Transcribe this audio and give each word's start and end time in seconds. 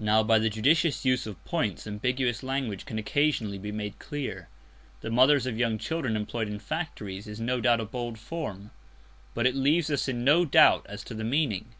Now 0.00 0.24
by 0.24 0.40
the 0.40 0.50
judicious 0.50 1.04
use 1.04 1.24
of 1.24 1.44
points 1.44 1.86
ambiguous 1.86 2.42
language 2.42 2.84
can 2.84 2.98
occasionally 2.98 3.58
be 3.58 3.70
made 3.70 3.96
clear. 4.00 4.48
"The 5.02 5.08
mothers 5.12 5.46
of 5.46 5.56
young 5.56 5.78
children 5.78 6.16
employed 6.16 6.48
in 6.48 6.58
factories" 6.58 7.28
is 7.28 7.38
no 7.38 7.60
doubt 7.60 7.78
a 7.80 7.84
bold 7.84 8.18
form, 8.18 8.72
but 9.34 9.46
it 9.46 9.54
leaves 9.54 9.88
us 9.88 10.08
in 10.08 10.24
no 10.24 10.44
doubt 10.44 10.84
as 10.88 11.04
to 11.04 11.14
the 11.14 11.22
meaning. 11.22 11.74